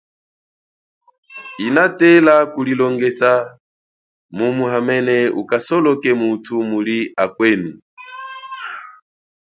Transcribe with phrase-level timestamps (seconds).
[1.67, 3.31] Inatela kulilongeja
[4.37, 7.71] mumu hamene ukasoloke mutu muli akwenu.